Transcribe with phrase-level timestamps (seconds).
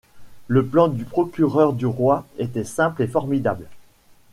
[0.47, 3.67] Le plan du procureur du roi était simple et formidable.